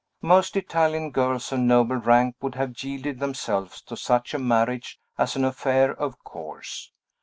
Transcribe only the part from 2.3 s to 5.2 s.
would have yielded themselves to such a marriage